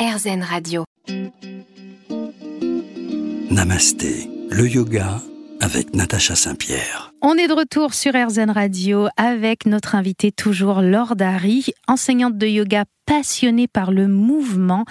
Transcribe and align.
RZN 0.00 0.42
Radio. 0.42 0.84
Namasté, 3.50 4.30
le 4.48 4.66
yoga 4.66 5.20
avec 5.60 5.94
Natacha 5.94 6.34
Saint-Pierre. 6.34 7.12
On 7.20 7.36
est 7.36 7.48
de 7.48 7.52
retour 7.52 7.92
sur 7.92 8.14
RZN 8.14 8.48
Radio 8.48 9.08
avec 9.18 9.66
notre 9.66 9.94
invitée 9.94 10.32
toujours 10.32 10.80
Laure 10.80 11.16
Dari, 11.16 11.66
enseignante 11.86 12.38
de 12.38 12.46
yoga 12.46 12.86
passionnée 13.04 13.68
par 13.68 13.90
le 13.90 14.08
mouvement, 14.08 14.86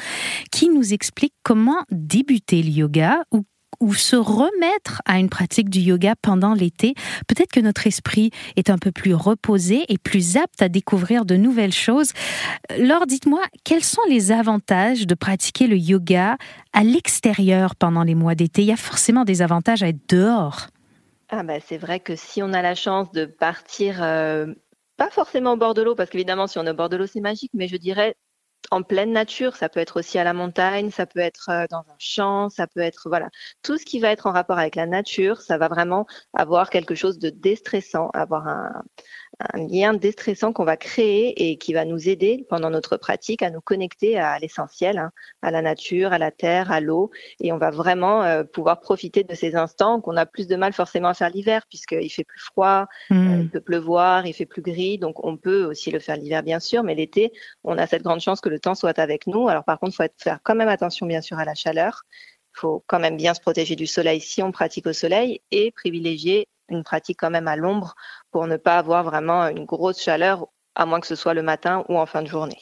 qui 0.51 0.69
nous 0.69 0.93
explique 0.93 1.34
comment 1.41 1.84
débuter 1.89 2.62
le 2.62 2.70
yoga 2.70 3.23
ou 3.32 3.46
ou 3.80 3.93
se 3.93 4.16
remettre 4.16 5.02
à 5.05 5.20
une 5.20 5.30
pratique 5.30 5.70
du 5.70 5.80
yoga 5.80 6.16
pendant 6.21 6.54
l'été, 6.54 6.93
peut-être 7.27 7.52
que 7.52 7.59
notre 7.59 7.88
esprit 7.88 8.32
est 8.55 8.70
un 8.70 8.77
peu 8.77 8.91
plus 8.91 9.13
reposé 9.13 9.86
et 9.89 9.98
plus 9.98 10.38
apte 10.38 10.62
à 10.62 10.70
découvrir 10.70 11.25
de 11.25 11.36
nouvelles 11.36 11.73
choses. 11.73 12.12
Laure, 12.77 13.05
dites-moi, 13.05 13.41
quels 13.63 13.84
sont 13.84 14.02
les 14.09 14.31
avantages 14.31 15.07
de 15.07 15.16
pratiquer 15.16 15.68
le 15.68 15.77
yoga 15.77 16.38
à 16.73 16.84
l'extérieur 16.84 17.76
pendant 17.76 18.03
les 18.03 18.16
mois 18.16 18.36
d'été? 18.36 18.62
Il 18.62 18.67
y 18.67 18.72
a 18.72 18.77
forcément 18.77 19.26
des 19.26 19.41
avantages 19.41 19.84
à 19.84 19.88
être 19.88 20.09
dehors. 20.09 20.67
Ah 21.30 21.44
bah 21.44 21.59
c'est 21.59 21.77
vrai 21.77 22.00
que 22.00 22.16
si 22.16 22.41
on 22.41 22.53
a 22.53 22.61
la 22.61 22.73
chance 22.73 23.11
de 23.11 23.25
partir, 23.25 24.02
euh, 24.02 24.48
pas 24.98 25.11
forcément 25.11 25.53
au 25.53 25.58
bord 25.58 25.75
de 25.75 25.84
l'eau, 25.84 25.94
parce 25.94 26.09
qu'évidemment 26.09 26.48
si 26.48 26.58
on 26.58 26.66
est 26.66 26.72
au 26.72 26.75
bord 26.75 26.89
de 26.89 26.98
l'eau 26.98 27.05
c'est 27.05 27.22
magique, 27.22 27.52
mais 27.53 27.67
je 27.67 27.77
dirais 27.77 28.16
en 28.72 28.84
pleine 28.84 29.12
nature, 29.12 29.55
ça 29.55 29.70
peut 29.70 29.80
être 29.80 29.99
aussi 29.99 30.20
à 30.20 30.23
la 30.23 30.34
montagne, 30.34 30.91
ça 30.91 31.05
peut 31.05 31.20
être 31.20 31.50
euh, 31.50 31.66
dans 31.70 31.80
un 31.80 31.95
champ, 31.98 32.50
ça 32.50 32.67
peut 32.67 32.81
être 32.81 33.09
voilà, 33.09 33.30
tout 33.63 33.77
ce 33.77 33.86
qui 33.86 34.00
va 34.00 34.09
être 34.12 34.27
en 34.27 34.31
rapport 34.31 34.58
avec 34.59 34.76
la 34.76 34.86
nature, 34.86 35.41
ça 35.41 35.58
va 35.58 35.67
vraiment 35.67 36.05
avoir 36.34 36.70
quelque 36.70 36.95
chose 36.95 37.20
de 37.20 37.30
déstressant, 37.30 38.09
avoir 38.14 38.48
un, 38.48 38.84
un 39.53 39.67
lien 39.67 39.93
déstressant 39.93 40.52
qu'on 40.52 40.66
va 40.66 40.75
créer 40.75 41.49
et 41.49 41.57
qui 41.57 41.73
va 41.73 41.85
nous 41.85 42.09
aider 42.09 42.45
pendant 42.49 42.70
notre 42.70 42.97
pratique 42.97 43.41
à 43.41 43.49
nous 43.49 43.61
connecter 43.61 44.20
à 44.20 44.38
l'essentiel, 44.38 44.97
hein, 44.97 45.11
à 45.41 45.49
la 45.52 45.61
nature, 45.61 46.11
à 46.11 46.17
la 46.17 46.31
terre, 46.31 46.71
à 46.71 46.81
l'eau. 46.81 47.09
Et 47.39 47.53
on 47.53 47.57
va 47.57 47.71
vraiment 47.71 48.23
euh, 48.23 48.44
pouvoir 48.44 48.81
profiter 48.81 49.23
de 49.23 49.33
ces 49.33 49.55
instants 49.55 50.02
qu'on 50.02 50.17
a 50.17 50.25
plus 50.25 50.47
de 50.47 50.55
mal 50.55 50.73
forcément 50.73 51.08
à 51.08 51.14
faire 51.14 51.30
l'hiver 51.30 51.66
puisqu'il 51.69 52.09
fait 52.09 52.25
plus 52.25 52.41
froid, 52.41 52.88
euh, 53.11 53.16
hmm. 53.16 53.41
il 53.41 53.49
peut 53.49 53.61
pleuvoir, 53.61 54.25
il 54.25 54.33
fait 54.33 54.45
plus 54.45 54.61
gris. 54.61 54.97
Donc 54.97 55.23
on 55.25 55.38
peut 55.38 55.64
aussi 55.64 55.89
le 55.89 55.99
faire 55.99 56.17
l'hiver 56.17 56.44
bien 56.44 56.59
sûr, 56.59 56.83
mais 56.83 56.95
l'été, 56.95 57.31
on 57.64 57.77
a 57.77 57.88
cette 57.88 58.03
grande 58.03 58.19
chance 58.19 58.42
que 58.42 58.49
le 58.49 58.59
temps 58.59 58.75
soit 58.75 58.99
avec 58.99 59.25
nous. 59.25 59.47
Alors 59.47 59.64
par 59.64 59.80
contre, 59.80 59.94
il 59.94 60.03
faut 60.03 60.14
faire 60.17 60.39
quand 60.44 60.55
même 60.55 60.69
attention 60.69 61.05
bien 61.05 61.21
sûr 61.21 61.39
à 61.39 61.45
la 61.45 61.55
chaleur. 61.55 62.03
Il 62.55 62.59
faut 62.59 62.83
quand 62.88 62.99
même 62.99 63.16
bien 63.16 63.33
se 63.33 63.39
protéger 63.39 63.77
du 63.77 63.88
soleil 63.88 64.19
si 64.19 64.44
on 64.44 64.52
pratique 64.52 64.88
au 64.88 64.94
soleil 64.94 65.42
et 65.52 65.71
privilégier 65.71 66.49
une 66.69 66.83
pratique 66.83 67.17
quand 67.19 67.30
même 67.30 67.47
à 67.47 67.55
l'ombre 67.55 67.95
pour 68.31 68.47
ne 68.47 68.58
pas 68.58 68.77
avoir 68.77 69.03
vraiment 69.03 69.47
une 69.47 69.66
grosse 69.66 70.02
chaleur 70.02 70.47
à 70.80 70.85
moins 70.85 71.02
que 71.02 71.08
ce 71.08 71.16
soit 71.16 71.33
le 71.33 71.41
matin 71.41 71.83
ou 71.89 71.99
en 71.99 72.05
fin 72.05 72.22
de 72.22 72.27
journée. 72.27 72.58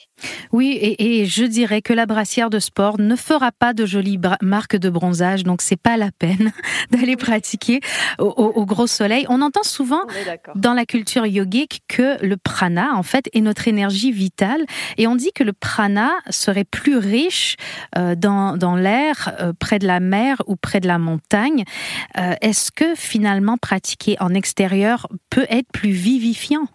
Oui, 0.51 0.79
et, 0.81 1.25
je 1.25 1.45
dirais 1.45 1.83
que 1.83 1.93
la 1.93 2.07
brassière 2.07 2.49
de 2.49 2.57
sport 2.57 2.99
ne 2.99 3.15
fera 3.15 3.51
pas 3.51 3.73
de 3.73 3.85
jolies 3.85 4.19
marques 4.41 4.75
de 4.75 4.89
bronzage, 4.89 5.43
donc 5.43 5.61
c'est 5.61 5.79
pas 5.79 5.97
la 5.97 6.09
peine 6.11 6.51
d'aller 6.89 7.15
pratiquer 7.15 7.79
au, 8.17 8.65
gros 8.65 8.87
soleil. 8.87 9.27
On 9.29 9.41
entend 9.43 9.61
souvent 9.61 10.01
dans 10.55 10.73
la 10.73 10.85
culture 10.85 11.27
yogique 11.27 11.83
que 11.87 12.23
le 12.25 12.37
prana, 12.37 12.95
en 12.95 13.03
fait, 13.03 13.29
est 13.33 13.41
notre 13.41 13.67
énergie 13.67 14.11
vitale, 14.11 14.65
et 14.97 15.05
on 15.05 15.15
dit 15.15 15.31
que 15.31 15.43
le 15.43 15.53
prana 15.53 16.11
serait 16.31 16.63
plus 16.65 16.97
riche 16.97 17.55
euh, 17.97 18.15
dans, 18.15 18.57
dans 18.57 18.75
l'air 18.75 19.35
euh, 19.39 19.53
près 19.57 19.77
de 19.77 19.85
la 19.85 19.99
mer 19.99 20.41
ou 20.47 20.55
près 20.55 20.79
de 20.79 20.87
la 20.87 20.97
montagne. 20.97 21.65
Euh, 22.17 22.33
est-ce 22.41 22.71
que 22.71 22.95
finalement 22.95 23.57
pratiquer 23.57 24.15
en 24.19 24.33
extérieur 24.33 25.07
peut 25.29 25.45
être 25.49 25.71
plus 25.71 25.91
vivifiant? 25.91 26.67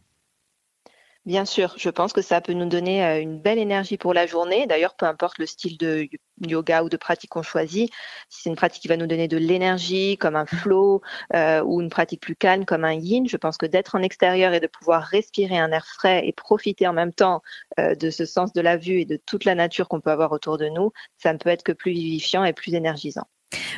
Bien 1.25 1.45
sûr, 1.45 1.75
je 1.79 1.89
pense 1.89 2.13
que 2.13 2.21
ça 2.21 2.41
peut 2.41 2.53
nous 2.53 2.69
donner 2.69 3.05
euh, 3.05 3.21
une 3.21 3.41
belle 3.41 3.59
énergie 3.59 3.97
pour 3.97 4.13
la 4.13 4.27
journée. 4.27 4.67
D'ailleurs, 4.67 4.97
peu 4.97 5.07
importe 5.07 5.39
le 5.39 5.47
style 5.47 5.79
de 5.79 6.09
yoga 6.41 6.83
ou 6.83 6.89
de 6.89 6.97
pratique 6.97 7.31
qu'on 7.31 7.43
choisit, 7.43 7.93
si 8.29 8.43
c'est 8.43 8.51
une 8.51 8.57
pratique 8.57 8.83
qui 8.83 8.89
va 8.89 8.97
nous 8.97 9.07
donner 9.07 9.29
de 9.29 9.37
l'énergie, 9.37 10.19
comme 10.19 10.35
un 10.35 10.47
flow, 10.47 11.01
euh, 11.35 11.63
ou 11.63 11.81
une 11.81 11.91
pratique 11.91 12.21
plus 12.21 12.35
calme, 12.35 12.65
comme 12.65 12.85
un 12.85 12.95
yin, 12.95 13.29
je 13.29 13.37
pense 13.37 13.57
que 13.57 13.67
d'être 13.67 13.95
en 13.95 14.03
extérieur 14.03 14.53
et 14.53 14.59
de 14.59 14.67
pouvoir 14.67 15.05
respirer 15.05 15.59
un 15.59 15.71
air 15.71 15.87
frais 15.87 16.27
et 16.27 16.33
profiter 16.33 16.89
en 16.89 16.93
même 16.93 17.13
temps 17.13 17.41
euh, 17.79 17.95
de 17.95 18.11
ce 18.11 18.25
sens 18.25 18.53
de 18.53 18.61
la 18.61 18.77
vue 18.77 19.01
et 19.01 19.05
de 19.05 19.17
toute 19.17 19.45
la 19.45 19.55
nature 19.55 19.87
qu'on 19.89 20.01
peut 20.01 20.11
avoir 20.11 20.33
autour 20.33 20.59
de 20.59 20.69
nous, 20.71 20.91
ça 21.19 21.33
ne 21.33 21.39
peut 21.39 21.51
être 21.51 21.63
que 21.63 21.73
plus 21.73 21.93
vivifiant 21.93 22.43
et 22.43 22.53
plus 22.53 22.75
énergisant. 22.75 23.29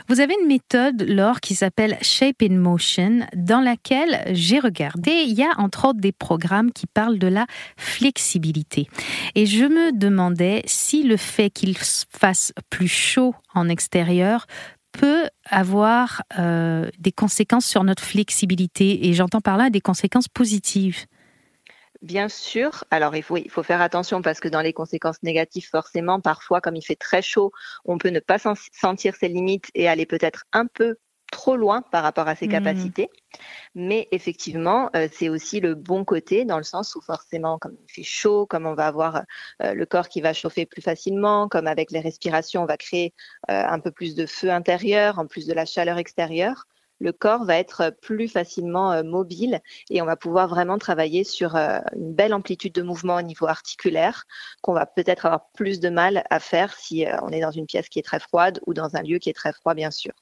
Vous 0.08 0.20
avez 0.20 0.34
une 0.40 0.48
méthode, 0.48 1.02
Laure, 1.02 1.40
qui 1.40 1.54
s'appelle 1.54 1.96
Shape 2.02 2.42
in 2.42 2.56
Motion, 2.56 3.26
dans 3.34 3.60
laquelle 3.60 4.22
j'ai 4.32 4.58
regardé, 4.58 5.10
il 5.26 5.32
y 5.32 5.42
a 5.42 5.50
entre 5.58 5.88
autres 5.88 6.00
des 6.00 6.12
programmes 6.12 6.72
qui 6.72 6.86
parlent 6.86 7.18
de 7.18 7.26
la 7.26 7.46
flexibilité. 7.76 8.88
Et 9.34 9.46
je 9.46 9.64
me 9.64 9.96
demandais 9.96 10.62
si 10.66 11.02
le 11.02 11.16
fait 11.16 11.50
qu'il 11.50 11.76
fasse 11.76 12.52
plus 12.70 12.88
chaud 12.88 13.34
en 13.54 13.68
extérieur 13.68 14.46
peut 14.92 15.28
avoir 15.50 16.22
euh, 16.38 16.88
des 16.98 17.12
conséquences 17.12 17.66
sur 17.66 17.84
notre 17.84 18.02
flexibilité. 18.02 19.08
Et 19.08 19.12
j'entends 19.12 19.40
par 19.40 19.56
là 19.56 19.70
des 19.70 19.80
conséquences 19.80 20.28
positives. 20.28 21.06
Bien 22.04 22.28
sûr. 22.28 22.84
Alors, 22.90 23.16
il 23.16 23.22
faut, 23.22 23.38
il 23.38 23.50
faut 23.50 23.62
faire 23.62 23.80
attention 23.80 24.20
parce 24.20 24.38
que 24.38 24.48
dans 24.48 24.60
les 24.60 24.74
conséquences 24.74 25.22
négatives, 25.22 25.66
forcément, 25.66 26.20
parfois, 26.20 26.60
comme 26.60 26.76
il 26.76 26.84
fait 26.84 26.96
très 26.96 27.22
chaud, 27.22 27.50
on 27.86 27.96
peut 27.96 28.10
ne 28.10 28.20
pas 28.20 28.36
sentir 28.38 29.16
ses 29.16 29.28
limites 29.28 29.70
et 29.74 29.88
aller 29.88 30.04
peut-être 30.04 30.44
un 30.52 30.66
peu 30.66 30.96
trop 31.30 31.56
loin 31.56 31.80
par 31.80 32.02
rapport 32.02 32.28
à 32.28 32.34
ses 32.34 32.46
mmh. 32.46 32.50
capacités. 32.50 33.08
Mais 33.74 34.06
effectivement, 34.12 34.90
euh, 34.94 35.08
c'est 35.10 35.30
aussi 35.30 35.60
le 35.60 35.74
bon 35.74 36.04
côté 36.04 36.44
dans 36.44 36.58
le 36.58 36.62
sens 36.62 36.94
où 36.94 37.00
forcément, 37.00 37.58
comme 37.58 37.74
il 37.88 37.90
fait 37.90 38.02
chaud, 38.02 38.44
comme 38.44 38.66
on 38.66 38.74
va 38.74 38.86
avoir 38.86 39.22
euh, 39.62 39.72
le 39.72 39.86
corps 39.86 40.10
qui 40.10 40.20
va 40.20 40.34
chauffer 40.34 40.66
plus 40.66 40.82
facilement, 40.82 41.48
comme 41.48 41.66
avec 41.66 41.90
les 41.90 42.00
respirations, 42.00 42.64
on 42.64 42.66
va 42.66 42.76
créer 42.76 43.14
euh, 43.50 43.64
un 43.66 43.80
peu 43.80 43.90
plus 43.90 44.14
de 44.14 44.26
feu 44.26 44.50
intérieur 44.50 45.18
en 45.18 45.26
plus 45.26 45.46
de 45.46 45.54
la 45.54 45.64
chaleur 45.64 45.96
extérieure 45.96 46.66
le 47.04 47.12
corps 47.12 47.44
va 47.44 47.58
être 47.58 47.94
plus 48.00 48.28
facilement 48.28 48.90
euh, 48.90 49.02
mobile 49.02 49.60
et 49.90 50.00
on 50.00 50.06
va 50.06 50.16
pouvoir 50.16 50.48
vraiment 50.48 50.78
travailler 50.78 51.22
sur 51.22 51.54
euh, 51.54 51.78
une 51.94 52.14
belle 52.14 52.32
amplitude 52.32 52.72
de 52.72 52.82
mouvement 52.82 53.16
au 53.16 53.22
niveau 53.22 53.46
articulaire 53.46 54.24
qu'on 54.62 54.72
va 54.72 54.86
peut-être 54.86 55.26
avoir 55.26 55.50
plus 55.52 55.80
de 55.80 55.90
mal 55.90 56.24
à 56.30 56.40
faire 56.40 56.74
si 56.78 57.06
euh, 57.06 57.14
on 57.22 57.28
est 57.28 57.42
dans 57.42 57.50
une 57.50 57.66
pièce 57.66 57.90
qui 57.90 57.98
est 57.98 58.02
très 58.02 58.20
froide 58.20 58.58
ou 58.66 58.72
dans 58.72 58.96
un 58.96 59.02
lieu 59.02 59.18
qui 59.18 59.28
est 59.28 59.34
très 59.34 59.52
froid, 59.52 59.74
bien 59.74 59.90
sûr. 59.90 60.12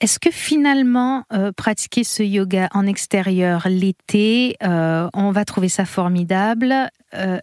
Est-ce 0.00 0.18
que 0.18 0.30
finalement, 0.30 1.24
pratiquer 1.56 2.04
ce 2.04 2.22
yoga 2.22 2.68
en 2.74 2.86
extérieur 2.86 3.66
l'été, 3.66 4.54
on 4.60 5.30
va 5.30 5.44
trouver 5.46 5.70
ça 5.70 5.86
formidable? 5.86 6.90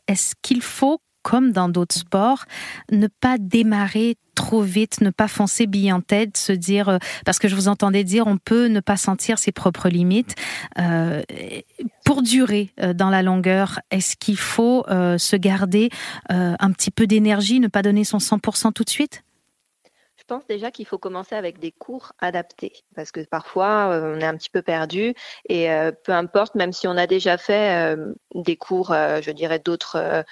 Est-ce 0.08 0.36
qu'il 0.40 0.62
faut 0.62 1.00
comme 1.24 1.52
dans 1.52 1.70
d'autres 1.70 1.96
sports, 1.96 2.46
ne 2.92 3.08
pas 3.08 3.38
démarrer 3.40 4.18
trop 4.36 4.62
vite, 4.62 5.02
ne 5.02 5.10
pas 5.10 5.28
foncer 5.28 5.68
bille 5.68 5.92
en 5.92 6.02
tête, 6.02 6.38
se 6.38 6.52
dire, 6.52 6.90
euh, 6.90 6.98
parce 7.26 7.40
que 7.40 7.48
je 7.48 7.56
vous 7.56 7.68
entendais 7.68 8.04
dire, 8.04 8.28
on 8.28 8.38
peut 8.38 8.68
ne 8.68 8.80
pas 8.80 8.98
sentir 8.98 9.38
ses 9.38 9.52
propres 9.52 9.90
limites. 9.90 10.36
Euh, 10.80 11.22
pour 12.06 12.22
durer 12.22 12.72
euh, 12.82 12.94
dans 12.94 13.10
la 13.10 13.22
longueur, 13.22 13.80
est-ce 13.92 14.16
qu'il 14.16 14.38
faut 14.38 14.86
se 14.90 15.36
garder 15.36 15.90
un 16.30 16.72
petit 16.72 16.92
peu 16.92 17.08
d'énergie, 17.08 17.60
ne 17.60 17.68
pas 17.68 17.82
donner 17.82 18.04
son 18.04 18.18
100% 18.18 18.74
tout 18.74 18.84
de 18.84 18.90
suite? 18.90 19.24
Je 20.18 20.24
pense 20.26 20.46
déjà 20.48 20.72
qu'il 20.72 20.86
faut 20.86 20.98
commencer 20.98 21.36
avec 21.36 21.60
des 21.60 21.72
cours 21.72 22.14
adaptés 22.20 22.74
parce 22.96 23.12
que 23.12 23.22
parfois 23.26 23.90
on 24.04 24.20
est 24.20 24.26
un 24.26 24.38
petit 24.38 24.50
peu 24.50 24.62
perdu 24.62 25.14
et 25.50 25.68
peu 26.06 26.12
importe, 26.12 26.56
même 26.56 26.72
si 26.72 26.88
on 26.88 26.98
a 26.98 27.08
déjà 27.08 27.38
fait 27.38 27.96
des 28.34 28.56
cours, 28.56 28.94
je 28.94 29.32
dirais 29.32 29.60
d'autres 29.60 30.24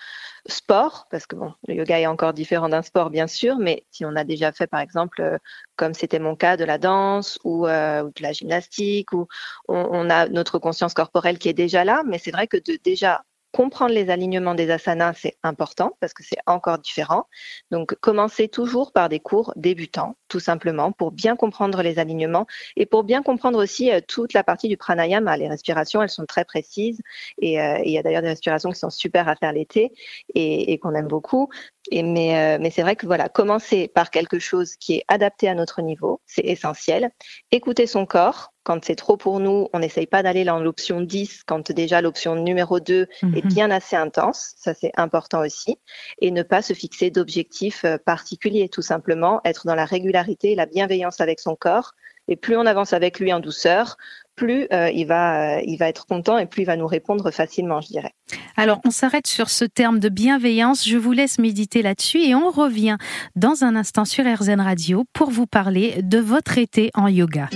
sport, 0.47 1.07
parce 1.11 1.27
que 1.27 1.35
bon, 1.35 1.53
le 1.67 1.75
yoga 1.75 1.99
est 1.99 2.07
encore 2.07 2.33
différent 2.33 2.69
d'un 2.69 2.81
sport, 2.81 3.09
bien 3.09 3.27
sûr, 3.27 3.57
mais 3.57 3.85
si 3.91 4.05
on 4.05 4.15
a 4.15 4.23
déjà 4.23 4.51
fait, 4.51 4.67
par 4.67 4.79
exemple, 4.79 5.21
euh, 5.21 5.37
comme 5.75 5.93
c'était 5.93 6.19
mon 6.19 6.35
cas, 6.35 6.57
de 6.57 6.63
la 6.63 6.77
danse 6.77 7.39
ou, 7.43 7.67
euh, 7.67 8.03
de 8.03 8.21
la 8.23 8.31
gymnastique, 8.33 9.13
ou 9.13 9.27
on, 9.67 10.09
a 10.09 10.27
notre 10.27 10.59
conscience 10.59 10.93
corporelle 10.93 11.37
qui 11.37 11.49
est 11.49 11.53
déjà 11.53 11.83
là, 11.83 12.03
mais 12.05 12.17
c'est 12.17 12.31
vrai 12.31 12.47
que 12.47 12.57
de 12.57 12.77
déjà 12.83 13.23
comprendre 13.51 13.93
les 13.93 14.09
alignements 14.09 14.55
des 14.55 14.71
asanas, 14.71 15.13
c'est 15.15 15.37
important 15.43 15.97
parce 15.99 16.13
que 16.13 16.23
c'est 16.23 16.37
encore 16.45 16.79
différent. 16.79 17.25
Donc, 17.69 17.95
commencez 17.95 18.47
toujours 18.47 18.91
par 18.91 19.09
des 19.09 19.19
cours 19.19 19.53
débutants, 19.55 20.15
tout 20.27 20.39
simplement, 20.39 20.91
pour 20.91 21.11
bien 21.11 21.35
comprendre 21.35 21.81
les 21.81 21.99
alignements 21.99 22.47
et 22.75 22.85
pour 22.85 23.03
bien 23.03 23.21
comprendre 23.23 23.61
aussi 23.61 23.91
euh, 23.91 23.99
toute 24.07 24.33
la 24.33 24.43
partie 24.43 24.67
du 24.67 24.77
pranayama. 24.77 25.37
Les 25.37 25.47
respirations, 25.47 26.01
elles 26.01 26.09
sont 26.09 26.25
très 26.25 26.45
précises 26.45 27.01
et 27.39 27.61
euh, 27.61 27.79
il 27.83 27.91
y 27.91 27.97
a 27.97 28.03
d'ailleurs 28.03 28.21
des 28.21 28.29
respirations 28.29 28.71
qui 28.71 28.79
sont 28.79 28.89
super 28.89 29.27
à 29.27 29.35
faire 29.35 29.53
l'été 29.53 29.91
et, 30.35 30.73
et 30.73 30.79
qu'on 30.79 30.95
aime 30.95 31.07
beaucoup. 31.07 31.49
Et 31.89 32.03
mais, 32.03 32.37
euh, 32.37 32.57
mais 32.61 32.69
c'est 32.69 32.83
vrai 32.83 32.95
que 32.95 33.05
voilà, 33.05 33.29
commencer 33.29 33.87
par 33.87 34.11
quelque 34.11 34.39
chose 34.39 34.75
qui 34.75 34.95
est 34.95 35.05
adapté 35.07 35.47
à 35.49 35.55
notre 35.55 35.81
niveau, 35.81 36.21
c'est 36.25 36.45
essentiel. 36.45 37.11
Écouter 37.51 37.87
son 37.87 38.05
corps. 38.05 38.50
Quand 38.63 38.83
c'est 38.85 38.95
trop 38.95 39.17
pour 39.17 39.39
nous, 39.39 39.67
on 39.73 39.79
n'essaye 39.79 40.05
pas 40.05 40.21
d'aller 40.21 40.43
dans 40.43 40.59
l'option 40.59 41.01
10 41.01 41.43
quand 41.45 41.71
déjà 41.71 42.01
l'option 42.01 42.35
numéro 42.35 42.79
2 42.79 43.07
est 43.23 43.25
mhm. 43.25 43.41
bien 43.41 43.71
assez 43.71 43.95
intense. 43.95 44.53
Ça, 44.57 44.73
c'est 44.73 44.91
important 44.97 45.41
aussi. 45.41 45.77
Et 46.19 46.31
ne 46.31 46.43
pas 46.43 46.61
se 46.61 46.73
fixer 46.73 47.09
d'objectifs 47.09 47.85
euh, 47.85 47.97
particuliers, 47.97 48.69
tout 48.69 48.83
simplement. 48.83 49.41
Être 49.45 49.65
dans 49.65 49.75
la 49.75 49.85
régularité 49.85 50.51
et 50.51 50.55
la 50.55 50.67
bienveillance 50.67 51.21
avec 51.21 51.39
son 51.39 51.55
corps. 51.55 51.93
Et 52.27 52.35
plus 52.35 52.55
on 52.55 52.65
avance 52.67 52.93
avec 52.93 53.19
lui 53.19 53.33
en 53.33 53.39
douceur, 53.39 53.97
plus 54.35 54.67
il 54.71 55.05
va 55.05 55.59
il 55.61 55.77
va 55.77 55.89
être 55.89 56.05
content 56.05 56.37
et 56.37 56.45
plus 56.45 56.61
il 56.61 56.65
va 56.65 56.77
nous 56.77 56.87
répondre 56.87 57.31
facilement, 57.31 57.81
je 57.81 57.87
dirais. 57.87 58.13
Alors, 58.55 58.79
on 58.85 58.91
s'arrête 58.91 59.27
sur 59.27 59.49
ce 59.49 59.65
terme 59.65 59.99
de 59.99 60.07
bienveillance. 60.07 60.87
Je 60.87 60.97
vous 60.97 61.11
laisse 61.11 61.39
méditer 61.39 61.81
là-dessus 61.81 62.19
et 62.19 62.35
on 62.35 62.49
revient 62.49 62.97
dans 63.35 63.63
un 63.63 63.75
instant 63.75 64.05
sur 64.05 64.23
RZN 64.23 64.61
Radio 64.61 65.03
pour 65.13 65.31
vous 65.31 65.47
parler 65.47 66.01
de 66.03 66.19
votre 66.19 66.57
été 66.57 66.91
en 66.93 67.07
yoga. 67.07 67.49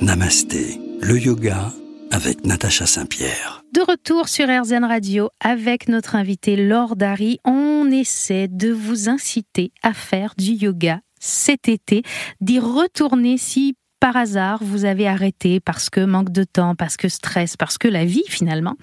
Namasté, 0.00 0.80
le 1.00 1.18
yoga 1.18 1.72
avec 2.12 2.46
Natacha 2.46 2.86
Saint-Pierre. 2.86 3.64
De 3.72 3.80
retour 3.80 4.28
sur 4.28 4.46
RZN 4.46 4.84
Radio 4.84 5.30
avec 5.40 5.88
notre 5.88 6.14
invité 6.14 6.54
Laure 6.56 6.94
Dari, 6.94 7.40
on 7.44 7.90
essaie 7.90 8.46
de 8.46 8.70
vous 8.70 9.08
inciter 9.08 9.72
à 9.82 9.92
faire 9.92 10.34
du 10.38 10.52
yoga 10.52 11.00
cet 11.18 11.68
été, 11.68 12.02
d'y 12.40 12.60
retourner 12.60 13.38
si 13.38 13.76
par 13.98 14.16
hasard 14.16 14.62
vous 14.62 14.84
avez 14.84 15.08
arrêté 15.08 15.58
parce 15.58 15.90
que 15.90 16.00
manque 16.00 16.30
de 16.30 16.44
temps, 16.44 16.76
parce 16.76 16.96
que 16.96 17.08
stress, 17.08 17.56
parce 17.56 17.76
que 17.76 17.88
la 17.88 18.04
vie 18.04 18.24
finalement. 18.28 18.76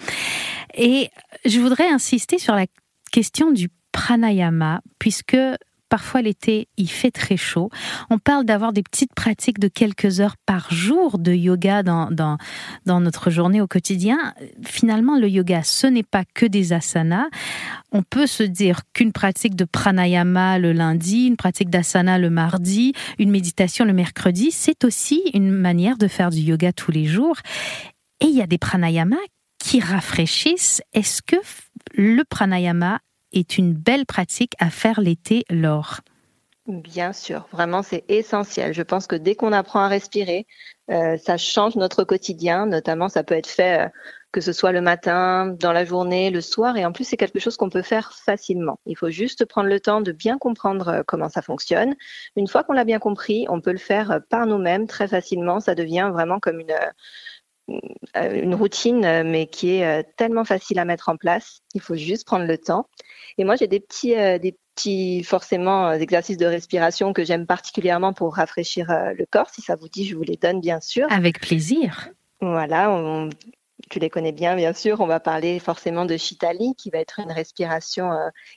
Et 0.73 1.09
je 1.45 1.61
voudrais 1.61 1.87
insister 1.89 2.39
sur 2.39 2.55
la 2.55 2.65
question 3.11 3.51
du 3.51 3.69
pranayama, 3.93 4.81
puisque 4.99 5.37
Parfois 5.89 6.21
l'été, 6.21 6.67
il 6.77 6.89
fait 6.89 7.11
très 7.11 7.37
chaud. 7.37 7.69
On 8.09 8.17
parle 8.17 8.43
d'avoir 8.45 8.73
des 8.73 8.81
petites 8.81 9.13
pratiques 9.13 9.59
de 9.59 9.67
quelques 9.67 10.19
heures 10.19 10.35
par 10.45 10.73
jour 10.73 11.19
de 11.19 11.31
yoga 11.31 11.83
dans, 11.83 12.09
dans, 12.09 12.37
dans 12.85 12.99
notre 12.99 13.29
journée 13.29 13.61
au 13.61 13.67
quotidien. 13.67 14.33
Finalement, 14.65 15.17
le 15.17 15.29
yoga, 15.29 15.61
ce 15.63 15.87
n'est 15.87 16.03
pas 16.03 16.23
que 16.33 16.45
des 16.45 16.73
asanas. 16.73 17.27
On 17.91 18.01
peut 18.01 18.27
se 18.27 18.43
dire 18.43 18.81
qu'une 18.93 19.11
pratique 19.11 19.55
de 19.55 19.65
pranayama 19.65 20.57
le 20.57 20.73
lundi, 20.73 21.27
une 21.27 21.37
pratique 21.37 21.69
d'asana 21.69 22.17
le 22.17 22.29
mardi, 22.29 22.93
une 23.19 23.29
méditation 23.29 23.85
le 23.85 23.93
mercredi, 23.93 24.51
c'est 24.51 24.83
aussi 24.85 25.21
une 25.33 25.51
manière 25.51 25.97
de 25.97 26.07
faire 26.07 26.31
du 26.31 26.39
yoga 26.39 26.73
tous 26.73 26.91
les 26.91 27.05
jours. 27.05 27.37
Et 28.21 28.25
il 28.25 28.35
y 28.35 28.41
a 28.41 28.47
des 28.47 28.57
pranayamas 28.57 29.17
qui 29.59 29.79
rafraîchissent. 29.79 30.81
Est-ce 30.93 31.21
que 31.21 31.37
le 31.93 32.23
pranayama 32.23 32.99
est 33.35 33.57
une 33.57 33.73
belle 33.73 34.05
pratique 34.05 34.53
à 34.59 34.69
faire 34.69 34.99
l'été, 34.99 35.43
Laure 35.49 36.01
Bien 36.67 37.13
sûr, 37.13 37.47
vraiment 37.51 37.83
c'est 37.83 38.03
essentiel. 38.09 38.73
Je 38.73 38.81
pense 38.81 39.05
que 39.05 39.15
dès 39.15 39.35
qu'on 39.35 39.53
apprend 39.53 39.81
à 39.81 39.87
respirer, 39.87 40.47
euh, 40.89 41.15
ça 41.17 41.37
change 41.37 41.75
notre 41.75 42.03
quotidien. 42.03 42.65
Notamment, 42.65 43.07
ça 43.07 43.23
peut 43.23 43.35
être 43.35 43.47
fait 43.47 43.85
euh, 43.85 43.89
que 44.31 44.41
ce 44.41 44.51
soit 44.51 44.71
le 44.71 44.81
matin, 44.81 45.45
dans 45.59 45.71
la 45.71 45.85
journée, 45.85 46.31
le 46.31 46.41
soir. 46.41 46.75
Et 46.75 46.83
en 46.83 46.91
plus, 46.91 47.03
c'est 47.03 47.17
quelque 47.17 47.39
chose 47.39 47.55
qu'on 47.55 47.69
peut 47.69 47.83
faire 47.83 48.13
facilement. 48.13 48.79
Il 48.87 48.97
faut 48.97 49.11
juste 49.11 49.45
prendre 49.45 49.69
le 49.69 49.79
temps 49.79 50.01
de 50.01 50.11
bien 50.11 50.39
comprendre 50.39 50.87
euh, 50.87 51.03
comment 51.05 51.29
ça 51.29 51.43
fonctionne. 51.43 51.93
Une 52.35 52.47
fois 52.47 52.63
qu'on 52.63 52.73
l'a 52.73 52.83
bien 52.83 52.99
compris, 52.99 53.45
on 53.47 53.61
peut 53.61 53.71
le 53.71 53.77
faire 53.77 54.19
par 54.31 54.47
nous-mêmes 54.47 54.87
très 54.87 55.07
facilement. 55.07 55.59
Ça 55.59 55.75
devient 55.75 56.09
vraiment 56.11 56.39
comme 56.39 56.59
une 56.59 56.75
une 58.15 58.55
routine, 58.55 59.23
mais 59.23 59.47
qui 59.47 59.77
est 59.77 60.03
tellement 60.15 60.45
facile 60.45 60.79
à 60.79 60.85
mettre 60.85 61.09
en 61.09 61.17
place. 61.17 61.61
Il 61.73 61.81
faut 61.81 61.95
juste 61.95 62.25
prendre 62.25 62.45
le 62.45 62.57
temps. 62.57 62.87
Et 63.37 63.43
moi, 63.43 63.55
j'ai 63.55 63.67
des 63.67 63.79
petits, 63.79 64.15
euh, 64.15 64.37
des 64.37 64.57
petits 64.75 65.23
forcément 65.23 65.89
euh, 65.89 65.93
exercices 65.93 66.37
de 66.37 66.45
respiration 66.45 67.13
que 67.13 67.23
j'aime 67.23 67.45
particulièrement 67.45 68.13
pour 68.13 68.35
rafraîchir 68.35 68.89
euh, 68.91 69.13
le 69.17 69.25
corps. 69.25 69.49
Si 69.49 69.61
ça 69.61 69.75
vous 69.75 69.89
dit, 69.89 70.05
je 70.05 70.15
vous 70.15 70.23
les 70.23 70.37
donne 70.37 70.61
bien 70.61 70.79
sûr. 70.79 71.07
Avec 71.11 71.41
plaisir. 71.41 72.09
Voilà, 72.41 72.91
on, 72.91 73.29
tu 73.89 73.99
les 73.99 74.09
connais 74.09 74.31
bien, 74.31 74.55
bien 74.55 74.73
sûr. 74.73 75.01
On 75.01 75.07
va 75.07 75.19
parler 75.19 75.59
forcément 75.59 76.05
de 76.05 76.15
Shitali, 76.15 76.75
qui 76.75 76.89
va 76.89 76.99
être 76.99 77.19
une 77.19 77.31
respiration 77.31 78.11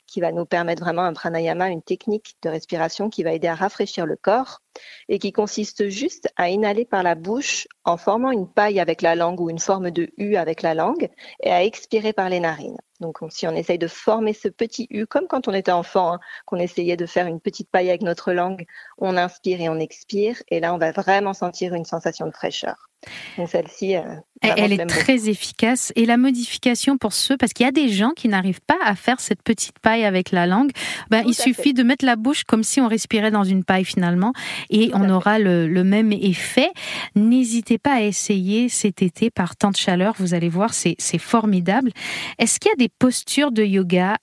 qui 0.05 0.21
va 0.21 0.31
nous 0.31 0.45
permettre 0.45 0.83
vraiment 0.83 1.03
un 1.03 1.13
pranayama, 1.13 1.69
une 1.69 1.81
technique 1.81 2.35
de 2.43 2.49
respiration 2.49 3.09
qui 3.09 3.23
va 3.23 3.33
aider 3.33 3.47
à 3.47 3.55
rafraîchir 3.55 4.05
le 4.05 4.15
corps 4.15 4.61
et 5.07 5.19
qui 5.19 5.31
consiste 5.31 5.89
juste 5.89 6.29
à 6.35 6.49
inhaler 6.49 6.85
par 6.85 7.03
la 7.03 7.15
bouche 7.15 7.67
en 7.83 7.97
formant 7.97 8.31
une 8.31 8.51
paille 8.51 8.79
avec 8.79 9.01
la 9.01 9.15
langue 9.15 9.41
ou 9.41 9.49
une 9.49 9.59
forme 9.59 9.91
de 9.91 10.09
U 10.17 10.35
avec 10.35 10.61
la 10.61 10.73
langue 10.73 11.09
et 11.43 11.51
à 11.51 11.63
expirer 11.63 12.13
par 12.13 12.29
les 12.29 12.39
narines. 12.39 12.77
Donc, 12.99 13.19
si 13.29 13.47
on 13.47 13.55
essaye 13.55 13.77
de 13.77 13.87
former 13.87 14.33
ce 14.33 14.49
petit 14.49 14.87
U, 14.89 15.05
comme 15.05 15.27
quand 15.27 15.47
on 15.47 15.53
était 15.53 15.71
enfant, 15.71 16.13
hein, 16.13 16.19
qu'on 16.45 16.57
essayait 16.57 16.97
de 16.97 17.05
faire 17.05 17.27
une 17.27 17.39
petite 17.39 17.69
paille 17.69 17.89
avec 17.89 18.01
notre 18.01 18.33
langue, 18.33 18.65
on 18.97 19.15
inspire 19.15 19.61
et 19.61 19.69
on 19.69 19.79
expire, 19.79 20.35
et 20.49 20.59
là, 20.59 20.73
on 20.73 20.77
va 20.77 20.91
vraiment 20.91 21.33
sentir 21.33 21.73
une 21.73 21.85
sensation 21.85 22.25
de 22.25 22.31
fraîcheur. 22.31 22.89
Donc, 23.37 23.47
celle-ci, 23.47 23.95
euh, 23.95 24.03
elle 24.41 24.73
est 24.73 24.85
très 24.85 25.29
efficace. 25.29 25.93
Et 25.95 26.05
la 26.05 26.17
modification 26.17 26.97
pour 26.97 27.13
ceux, 27.13 27.37
parce 27.37 27.53
qu'il 27.53 27.65
y 27.65 27.69
a 27.69 27.71
des 27.71 27.87
gens 27.87 28.11
qui 28.11 28.27
n'arrivent 28.27 28.61
pas 28.61 28.77
à 28.83 28.95
faire 28.95 29.21
cette 29.21 29.41
petite 29.41 29.79
paille 29.79 30.03
avec 30.03 30.31
la 30.31 30.45
langue, 30.45 30.71
ben, 31.09 31.23
il 31.25 31.33
suffit 31.33 31.73
de 31.73 31.83
mettre 31.83 32.03
la 32.03 32.17
bouche 32.17 32.43
comme 32.43 32.63
si 32.63 32.81
on 32.81 32.89
respirait 32.89 33.31
dans 33.31 33.45
une 33.45 33.63
paille 33.63 33.85
finalement, 33.85 34.33
et 34.69 34.91
on 34.93 35.09
aura 35.09 35.39
le, 35.39 35.67
le, 35.67 35.83
même 35.83 36.11
effet. 36.11 36.71
N'hésitez 37.15 37.77
pas 37.77 37.95
à 37.95 38.01
essayer 38.01 38.69
cet 38.69 39.01
été 39.01 39.29
par 39.29 39.55
temps 39.55 39.71
de 39.71 39.77
chaleur, 39.77 40.15
vous 40.17 40.33
allez 40.33 40.49
voir, 40.49 40.73
c'est 40.73 40.95
formidable. 41.17 41.91
Est-ce 42.37 42.59
qu'il 42.59 42.69
y 42.69 42.73
a 42.73 42.77
des 42.77 42.89
postures 42.99 43.51
de 43.51 43.63
yoga 43.63 44.17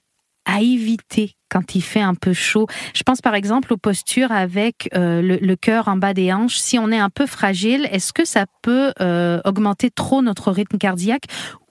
à 0.45 0.61
éviter 0.61 1.33
quand 1.51 1.75
il 1.75 1.83
fait 1.83 2.01
un 2.01 2.15
peu 2.15 2.33
chaud? 2.33 2.67
Je 2.95 3.03
pense 3.03 3.21
par 3.21 3.35
exemple 3.35 3.73
aux 3.73 3.77
postures 3.77 4.33
avec 4.33 4.89
euh, 4.95 5.21
le, 5.23 5.57
cœur 5.57 5.89
en 5.89 5.97
bas 5.97 6.15
des 6.15 6.33
hanches. 6.33 6.59
Si 6.59 6.79
on 6.79 6.91
est 6.91 6.99
un 6.99 7.11
peu 7.11 7.27
fragile, 7.27 7.89
est-ce 7.91 8.13
que 8.13 8.25
ça 8.25 8.47
peut 8.63 8.93
euh, 9.01 9.41
augmenter 9.45 9.91
trop 9.91 10.23
notre 10.23 10.53
rythme 10.53 10.79
cardiaque 10.79 11.25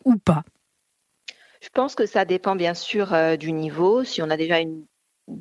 ou 0.03 0.17
pas? 0.17 0.43
Je 1.61 1.69
pense 1.73 1.95
que 1.95 2.05
ça 2.05 2.25
dépend 2.25 2.55
bien 2.55 2.75
sûr 2.75 3.13
euh, 3.13 3.37
du 3.37 3.51
niveau. 3.51 4.03
Si 4.03 4.21
on 4.21 4.29
a 4.29 4.37
déjà 4.37 4.59
une 4.59 4.85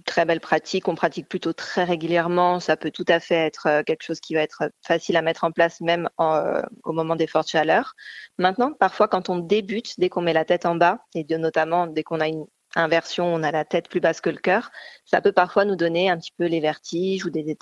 très 0.07 0.25
belle 0.25 0.41
pratique, 0.41 0.89
on 0.89 0.95
pratique 0.95 1.29
plutôt 1.29 1.53
très 1.53 1.85
régulièrement, 1.85 2.61
ça 2.61 2.77
peut 2.77 2.91
tout 2.91 3.05
à 3.09 3.21
fait 3.21 3.35
être 3.35 3.67
euh, 3.67 3.83
quelque 3.83 4.03
chose 4.03 4.21
qui 4.21 4.35
va 4.35 4.41
être 4.41 4.71
facile 4.87 5.17
à 5.17 5.23
mettre 5.23 5.45
en 5.45 5.53
place 5.53 5.81
même 5.81 6.09
euh, 6.21 6.63
au 6.85 6.93
moment 6.93 7.17
des 7.17 7.27
fortes 7.27 7.49
chaleurs. 7.49 7.95
Maintenant, 8.39 8.73
parfois 8.73 9.09
quand 9.09 9.29
on 9.29 9.39
débute, 9.39 9.99
dès 9.99 10.09
qu'on 10.09 10.23
met 10.23 10.33
la 10.33 10.45
tête 10.45 10.67
en 10.67 10.75
bas, 10.75 11.01
et 11.15 11.25
notamment 11.37 11.87
dès 11.87 12.03
qu'on 12.03 12.21
a 12.21 12.29
une 12.29 12.47
inversion, 12.77 13.27
on 13.27 13.43
a 13.43 13.51
la 13.51 13.65
tête 13.65 13.89
plus 13.89 14.01
basse 14.01 14.21
que 14.21 14.31
le 14.31 14.39
cœur, 14.39 14.71
ça 15.05 15.21
peut 15.21 15.33
parfois 15.33 15.65
nous 15.65 15.77
donner 15.77 16.11
un 16.11 16.19
petit 16.19 16.33
peu 16.37 16.47
les 16.47 16.61
vertiges 16.61 17.25
ou 17.25 17.31
des, 17.31 17.57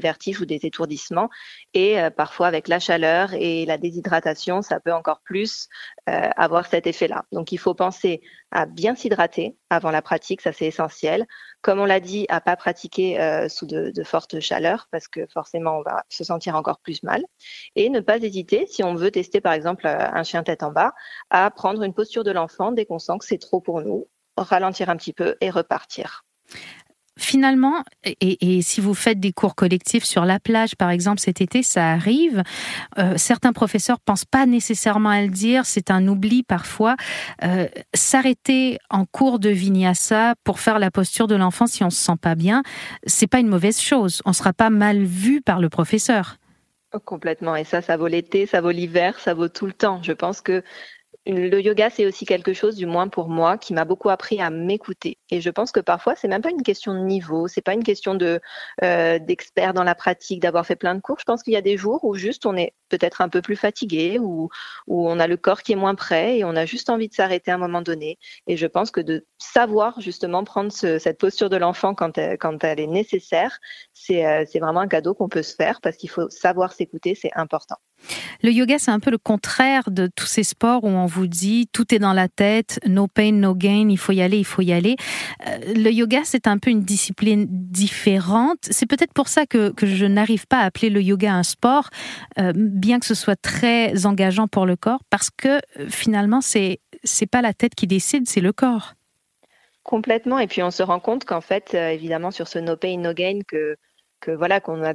vertiges 0.00 0.40
ou 0.40 0.46
des 0.46 0.66
étourdissements. 0.66 1.28
Et 1.74 2.00
euh, 2.00 2.10
parfois 2.10 2.46
avec 2.46 2.68
la 2.68 2.78
chaleur 2.78 3.34
et 3.34 3.66
la 3.66 3.78
déshydratation, 3.78 4.62
ça 4.62 4.80
peut 4.80 4.92
encore 4.92 5.20
plus 5.20 5.68
euh, 6.08 6.28
avoir 6.36 6.66
cet 6.66 6.86
effet-là. 6.86 7.24
Donc 7.32 7.52
il 7.52 7.58
faut 7.58 7.74
penser 7.74 8.22
à 8.50 8.66
bien 8.66 8.94
s'hydrater 8.94 9.56
avant 9.70 9.90
la 9.90 10.02
pratique, 10.02 10.40
ça 10.40 10.52
c'est 10.52 10.66
essentiel. 10.66 11.26
Comme 11.62 11.80
on 11.80 11.84
l'a 11.84 12.00
dit, 12.00 12.26
à 12.28 12.40
pas 12.40 12.56
pratiquer 12.56 13.20
euh, 13.20 13.48
sous 13.48 13.66
de, 13.66 13.90
de 13.90 14.04
fortes 14.04 14.38
chaleurs 14.40 14.86
parce 14.92 15.08
que 15.08 15.26
forcément 15.26 15.78
on 15.78 15.82
va 15.82 16.04
se 16.08 16.24
sentir 16.24 16.54
encore 16.54 16.78
plus 16.78 17.02
mal. 17.02 17.24
Et 17.74 17.90
ne 17.90 18.00
pas 18.00 18.18
hésiter, 18.18 18.66
si 18.66 18.84
on 18.84 18.94
veut 18.94 19.10
tester 19.10 19.40
par 19.40 19.52
exemple 19.52 19.86
un 19.86 20.22
chien 20.22 20.42
tête 20.42 20.62
en 20.62 20.70
bas, 20.70 20.94
à 21.30 21.50
prendre 21.50 21.82
une 21.82 21.94
posture 21.94 22.24
de 22.24 22.30
l'enfant 22.30 22.72
dès 22.72 22.86
qu'on 22.86 22.98
sent 22.98 23.18
que 23.18 23.26
c'est 23.26 23.38
trop 23.38 23.60
pour 23.60 23.82
nous 23.82 24.06
ralentir 24.36 24.90
un 24.90 24.96
petit 24.96 25.12
peu 25.12 25.36
et 25.40 25.50
repartir. 25.50 26.24
Finalement, 27.18 27.82
et, 28.04 28.60
si 28.60 28.82
vous 28.82 28.92
faites 28.92 29.18
des 29.18 29.32
cours 29.32 29.54
collectifs 29.54 30.04
sur 30.04 30.26
la 30.26 30.38
plage, 30.38 30.76
par 30.76 30.90
exemple, 30.90 31.18
cet 31.18 31.40
été, 31.40 31.62
ça 31.62 31.92
arrive. 31.92 32.42
Euh, 32.98 33.14
certains 33.16 33.54
professeurs 33.54 34.00
pensent 34.00 34.26
pas 34.26 34.44
nécessairement 34.44 35.08
à 35.08 35.22
le 35.22 35.28
dire, 35.28 35.64
c'est 35.64 35.90
un 35.90 36.06
oubli 36.08 36.42
parfois. 36.42 36.94
Euh, 37.42 37.68
s'arrêter 37.94 38.78
en 38.90 39.06
cours 39.06 39.38
de 39.38 39.48
vinyasa 39.48 40.34
pour 40.44 40.60
faire 40.60 40.78
la 40.78 40.90
posture 40.90 41.26
de 41.26 41.34
l'enfant 41.34 41.66
si 41.66 41.82
on 41.82 41.88
se 41.88 41.96
sent 41.96 42.18
pas 42.20 42.34
bien, 42.34 42.62
c'est 43.06 43.26
pas 43.26 43.38
une 43.38 43.48
mauvaise 43.48 43.80
chose. 43.80 44.20
On 44.26 44.34
sera 44.34 44.52
pas 44.52 44.68
mal 44.68 45.02
vu 45.02 45.40
par 45.40 45.58
le 45.58 45.70
professeur. 45.70 46.36
Complètement. 47.06 47.56
Et 47.56 47.64
ça, 47.64 47.80
ça 47.80 47.96
vaut 47.96 48.08
l'été, 48.08 48.44
ça 48.44 48.60
vaut 48.60 48.70
l'hiver, 48.70 49.18
ça 49.20 49.32
vaut 49.32 49.48
tout 49.48 49.66
le 49.66 49.72
temps. 49.72 50.02
Je 50.02 50.12
pense 50.12 50.42
que 50.42 50.62
le 51.26 51.60
yoga, 51.60 51.90
c'est 51.90 52.06
aussi 52.06 52.24
quelque 52.24 52.52
chose, 52.52 52.76
du 52.76 52.86
moins 52.86 53.08
pour 53.08 53.28
moi, 53.28 53.58
qui 53.58 53.74
m'a 53.74 53.84
beaucoup 53.84 54.10
appris 54.10 54.40
à 54.40 54.50
m'écouter. 54.50 55.18
Et 55.30 55.40
je 55.40 55.50
pense 55.50 55.72
que 55.72 55.80
parfois, 55.80 56.14
c'est 56.14 56.28
même 56.28 56.42
pas 56.42 56.50
une 56.50 56.62
question 56.62 56.94
de 56.94 57.00
niveau, 57.00 57.48
c'est 57.48 57.62
pas 57.62 57.74
une 57.74 57.82
question 57.82 58.16
euh, 58.82 59.18
d'expert 59.18 59.74
dans 59.74 59.82
la 59.82 59.94
pratique, 59.94 60.40
d'avoir 60.40 60.64
fait 60.64 60.76
plein 60.76 60.94
de 60.94 61.00
cours. 61.00 61.18
Je 61.18 61.24
pense 61.24 61.42
qu'il 61.42 61.52
y 61.52 61.56
a 61.56 61.62
des 61.62 61.76
jours 61.76 62.04
où 62.04 62.14
juste 62.14 62.46
on 62.46 62.56
est 62.56 62.74
peut-être 62.88 63.20
un 63.20 63.28
peu 63.28 63.42
plus 63.42 63.56
fatigué, 63.56 64.18
ou 64.20 64.48
où 64.86 65.08
on 65.08 65.18
a 65.18 65.26
le 65.26 65.36
corps 65.36 65.62
qui 65.62 65.72
est 65.72 65.76
moins 65.76 65.94
prêt 65.94 66.38
et 66.38 66.44
on 66.44 66.54
a 66.54 66.66
juste 66.66 66.90
envie 66.90 67.08
de 67.08 67.14
s'arrêter 67.14 67.50
à 67.50 67.54
un 67.54 67.58
moment 67.58 67.82
donné. 67.82 68.18
Et 68.46 68.56
je 68.56 68.66
pense 68.66 68.90
que 68.90 69.00
de 69.00 69.26
savoir 69.38 70.00
justement 70.00 70.44
prendre 70.44 70.72
cette 70.72 71.18
posture 71.18 71.50
de 71.50 71.56
l'enfant 71.56 71.94
quand 71.94 72.18
elle, 72.18 72.80
est 72.80 72.86
nécessaire, 72.86 73.58
euh, 74.10 74.44
c'est 74.46 74.58
vraiment 74.60 74.80
un 74.80 74.88
cadeau 74.88 75.14
qu'on 75.14 75.28
peut 75.28 75.42
se 75.42 75.54
faire 75.54 75.80
parce 75.80 75.96
qu'il 75.96 76.10
faut 76.10 76.30
savoir 76.30 76.72
s'écouter, 76.72 77.14
c'est 77.14 77.32
important. 77.34 77.76
Le 78.42 78.50
yoga, 78.50 78.78
c'est 78.78 78.90
un 78.90 79.00
peu 79.00 79.10
le 79.10 79.18
contraire 79.18 79.90
de 79.90 80.08
tous 80.14 80.26
ces 80.26 80.44
sports 80.44 80.84
où 80.84 80.88
on 80.88 81.06
vous 81.06 81.26
dit 81.26 81.68
tout 81.72 81.94
est 81.94 81.98
dans 81.98 82.12
la 82.12 82.28
tête, 82.28 82.78
no 82.86 83.06
pain, 83.06 83.32
no 83.32 83.54
gain, 83.54 83.88
il 83.88 83.98
faut 83.98 84.12
y 84.12 84.22
aller, 84.22 84.38
il 84.38 84.44
faut 84.44 84.62
y 84.62 84.72
aller. 84.72 84.96
Euh, 85.46 85.58
le 85.74 85.90
yoga, 85.90 86.20
c'est 86.24 86.46
un 86.46 86.58
peu 86.58 86.70
une 86.70 86.82
discipline 86.82 87.46
différente. 87.48 88.58
C'est 88.62 88.86
peut-être 88.86 89.12
pour 89.12 89.28
ça 89.28 89.46
que, 89.46 89.72
je 89.82 90.06
n'arrive 90.06 90.46
pas 90.46 90.58
à 90.58 90.64
appeler 90.64 90.90
le 90.90 91.02
yoga 91.02 91.32
un 91.32 91.42
sport, 91.42 91.88
euh, 92.38 92.52
bien 92.54 93.00
que 93.00 93.06
ce 93.06 93.14
soit 93.14 93.36
très 93.36 94.06
engageant 94.06 94.48
pour 94.48 94.66
le 94.66 94.76
corps, 94.76 95.02
parce 95.10 95.30
que 95.30 95.48
euh, 95.48 95.88
finalement, 95.88 96.40
c'est 96.40 96.80
c'est 97.04 97.26
pas 97.26 97.42
la 97.42 97.52
tête 97.52 97.74
qui 97.74 97.86
décide, 97.86 98.28
c'est 98.28 98.40
le 98.40 98.52
corps. 98.52 98.94
Complètement. 99.84 100.40
Et 100.40 100.48
puis 100.48 100.62
on 100.62 100.72
se 100.72 100.82
rend 100.82 100.98
compte 100.98 101.24
qu'en 101.24 101.40
fait, 101.40 101.74
évidemment, 101.74 102.32
sur 102.32 102.48
ce 102.48 102.58
no 102.58 102.76
pain, 102.76 102.96
no 102.98 103.12
gain, 103.12 103.38
que 103.46 103.76
voilà, 104.26 104.58
qu'on 104.58 104.82
a 104.82 104.94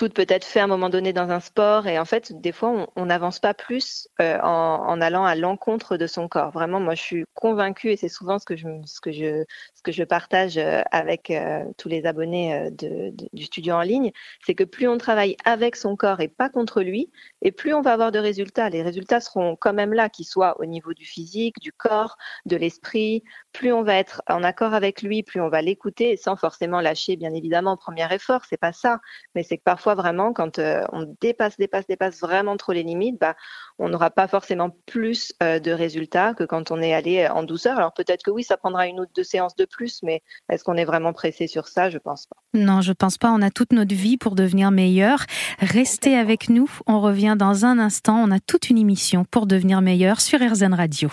toutes 0.00 0.14
peut-être 0.14 0.46
fait 0.46 0.60
à 0.60 0.64
un 0.64 0.66
moment 0.66 0.88
donné 0.88 1.12
dans 1.12 1.28
un 1.28 1.40
sport 1.40 1.86
et 1.86 1.98
en 1.98 2.06
fait 2.06 2.32
des 2.40 2.52
fois 2.52 2.88
on 2.96 3.04
n'avance 3.04 3.38
pas 3.38 3.52
plus 3.52 4.08
euh, 4.22 4.38
en, 4.40 4.98
allant 4.98 5.26
à 5.26 5.34
l'encontre 5.34 5.98
de 5.98 6.06
son 6.06 6.26
corps. 6.26 6.52
Vraiment, 6.52 6.80
moi 6.80 6.94
je 6.94 7.02
suis 7.02 7.24
convaincue 7.34 7.90
et 7.90 7.96
c'est 7.98 8.08
souvent 8.08 8.38
ce 8.38 8.46
que 8.46 8.56
je 8.56 8.66
ce 8.86 8.98
que 9.02 9.12
je 9.12 9.44
ce 9.74 9.82
que 9.82 9.92
je 9.92 10.02
partage 10.02 10.56
euh, 10.56 10.80
avec 10.90 11.30
euh, 11.30 11.64
tous 11.76 11.90
les 11.90 12.06
abonnés 12.06 12.70
du 12.70 13.44
studio 13.44 13.74
en 13.74 13.82
ligne, 13.82 14.10
c'est 14.46 14.54
que 14.54 14.64
plus 14.64 14.88
on 14.88 14.96
travaille 14.96 15.36
avec 15.44 15.76
son 15.76 15.96
corps 15.96 16.20
et 16.20 16.28
pas 16.28 16.48
contre 16.48 16.80
lui, 16.80 17.10
et 17.42 17.52
plus 17.52 17.74
on 17.74 17.82
va 17.82 17.92
avoir 17.92 18.10
de 18.10 18.18
résultats. 18.18 18.70
Les 18.70 18.82
résultats 18.82 19.20
seront 19.20 19.54
quand 19.54 19.74
même 19.74 19.92
là, 19.92 20.08
qu'ils 20.08 20.24
soient 20.24 20.58
au 20.60 20.64
niveau 20.64 20.94
du 20.94 21.04
physique, 21.04 21.60
du 21.60 21.72
corps, 21.72 22.16
de 22.46 22.56
l'esprit. 22.56 23.22
Plus 23.52 23.70
on 23.70 23.82
va 23.82 23.96
être 23.96 24.22
en 24.30 24.42
accord 24.44 24.72
avec 24.72 25.02
lui, 25.02 25.22
plus 25.22 25.42
on 25.42 25.50
va 25.50 25.60
l'écouter 25.60 26.16
sans 26.16 26.36
forcément 26.36 26.80
lâcher 26.80 27.16
bien 27.16 27.34
évidemment 27.34 27.76
premier 27.76 28.10
effort. 28.14 28.46
C'est 28.48 28.56
pas 28.56 28.72
ça, 28.72 29.00
mais 29.34 29.42
c'est 29.42 29.58
que 29.58 29.62
parfois 29.62 29.89
vraiment, 29.94 30.32
quand 30.32 30.58
euh, 30.58 30.82
on 30.92 31.14
dépasse, 31.20 31.56
dépasse, 31.56 31.86
dépasse 31.86 32.20
vraiment 32.20 32.56
trop 32.56 32.72
les 32.72 32.82
limites, 32.82 33.18
bah, 33.20 33.36
on 33.78 33.88
n'aura 33.88 34.10
pas 34.10 34.28
forcément 34.28 34.70
plus 34.86 35.32
euh, 35.42 35.58
de 35.58 35.70
résultats 35.70 36.34
que 36.34 36.44
quand 36.44 36.70
on 36.70 36.80
est 36.80 36.92
allé 36.92 37.20
euh, 37.20 37.32
en 37.32 37.42
douceur. 37.42 37.76
Alors 37.78 37.92
peut-être 37.92 38.22
que 38.22 38.30
oui, 38.30 38.44
ça 38.44 38.56
prendra 38.56 38.86
une 38.86 39.00
ou 39.00 39.06
deux 39.14 39.24
séances 39.24 39.56
de 39.56 39.64
plus, 39.64 40.00
mais 40.02 40.22
est-ce 40.50 40.64
qu'on 40.64 40.76
est 40.76 40.84
vraiment 40.84 41.12
pressé 41.12 41.46
sur 41.46 41.68
ça? 41.68 41.90
Je 41.90 41.98
pense 41.98 42.26
pas. 42.26 42.36
Non, 42.54 42.80
je 42.80 42.92
pense 42.92 43.18
pas. 43.18 43.30
On 43.30 43.42
a 43.42 43.50
toute 43.50 43.72
notre 43.72 43.94
vie 43.94 44.16
pour 44.16 44.34
devenir 44.34 44.70
meilleur. 44.70 45.24
Restez 45.58 46.16
avec 46.16 46.48
nous. 46.48 46.70
On 46.86 47.00
revient 47.00 47.36
dans 47.38 47.64
un 47.64 47.78
instant. 47.78 48.16
On 48.16 48.30
a 48.30 48.40
toute 48.40 48.70
une 48.70 48.78
émission 48.78 49.24
pour 49.24 49.46
devenir 49.46 49.80
meilleur 49.80 50.20
sur 50.20 50.40
RZN 50.40 50.74
Radio. 50.74 51.10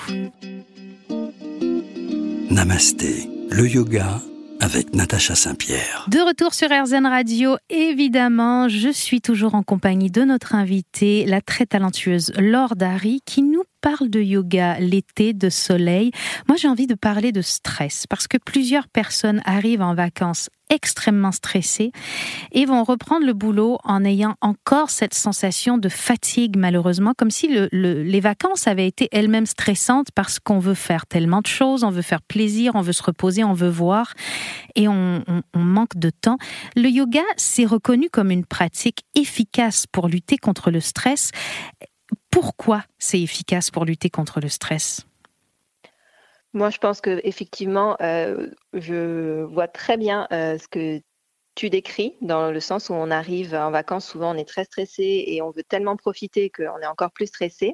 Namasté, 2.50 3.30
le 3.50 3.68
yoga 3.68 4.20
avec 4.60 4.94
Natacha 4.96 5.36
Saint-Pierre. 5.36 6.06
De 6.10 6.20
retour 6.20 6.54
sur 6.54 6.70
RZN 6.70 7.06
Radio, 7.06 7.58
évidemment, 7.70 8.68
je 8.70 8.90
suis 8.90 9.22
toujours 9.22 9.56
en 9.56 9.64
compagnie 9.64 10.12
de 10.12 10.24
notre 10.24 10.56
invitée, 10.56 11.26
la 11.26 11.42
très 11.42 11.66
talentueuse 11.66 12.34
Laure 12.38 12.76
Dari, 12.76 13.22
qui 13.26 13.44
nous 13.44 13.64
parle 13.90 14.10
de 14.10 14.20
yoga 14.20 14.82
l'été, 14.82 15.32
de 15.32 15.50
soleil. 15.50 16.12
Moi, 16.50 16.58
j'ai 16.58 16.68
envie 16.68 16.88
de 16.88 16.94
parler 16.94 17.32
de 17.32 17.42
stress 17.42 18.06
parce 18.06 18.28
que 18.28 18.38
plusieurs 18.38 18.90
personnes 18.90 19.42
arrivent 19.46 19.82
en 19.82 19.96
vacances 19.96 20.50
extrêmement 20.70 21.32
stressées 21.32 21.94
et 22.52 22.66
vont 22.66 22.84
reprendre 22.84 23.26
le 23.26 23.32
boulot 23.32 23.78
en 23.86 24.04
ayant 24.04 24.36
encore 24.42 24.90
cette 24.90 25.14
sensation 25.14 25.78
de 25.78 25.88
fatigue 25.88 26.58
malheureusement, 26.58 27.14
comme 27.18 27.32
si 27.32 27.48
les 27.72 28.20
vacances 28.20 28.68
avaient 28.68 28.88
été 28.88 29.08
elles-mêmes 29.14 29.46
stressantes 29.46 30.08
parce 30.14 30.40
qu'on 30.40 30.60
veut 30.60 30.74
faire 30.74 31.06
tellement 31.06 31.40
de 31.40 31.48
choses, 31.48 31.86
on 31.86 31.90
veut 31.90 32.02
faire 32.02 32.22
plaisir, 32.22 32.74
on 32.76 32.82
veut 32.82 32.92
se 32.92 33.04
reposer, 33.04 33.46
on 33.46 33.54
veut 33.54 33.70
voir 33.70 34.16
et 34.76 34.90
on 34.90 35.24
manque 35.56 35.96
de 35.96 36.10
temps. 36.10 36.38
Le 36.76 36.90
yoga, 36.90 37.24
c'est 37.38 37.66
reconnu 37.66 38.10
comme 38.10 38.32
une 38.32 38.46
pratique 38.46 39.00
efficace 39.16 39.86
pour 39.90 40.10
lutter 40.10 40.38
contre 40.38 40.72
le 40.72 40.82
stress 40.82 41.32
pourquoi 42.30 42.84
c'est 42.98 43.22
efficace 43.22 43.72
pour 43.72 43.86
lutter 43.86 44.10
contre 44.10 44.40
le 44.40 44.50
stress? 44.50 45.06
Moi, 46.54 46.70
je 46.70 46.78
pense 46.78 47.02
que 47.02 47.20
effectivement, 47.24 47.98
euh, 48.02 48.48
je 48.74 49.44
vois 49.44 49.68
très 49.68 49.98
bien 49.98 50.28
euh, 50.32 50.58
ce 50.58 50.68
que 50.68 51.02
tu 51.58 51.72
décris 51.72 52.16
dans 52.22 52.52
le 52.52 52.60
sens 52.60 52.90
où 52.90 52.94
on 52.94 53.10
arrive 53.10 53.56
en 53.56 53.72
vacances, 53.72 54.08
souvent 54.08 54.36
on 54.36 54.38
est 54.38 54.48
très 54.48 54.64
stressé 54.64 55.24
et 55.26 55.42
on 55.42 55.50
veut 55.50 55.64
tellement 55.64 55.96
profiter 55.96 56.52
qu'on 56.52 56.80
est 56.80 56.86
encore 56.86 57.12
plus 57.12 57.26
stressé. 57.26 57.74